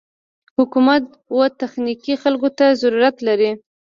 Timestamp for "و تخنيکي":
1.37-2.13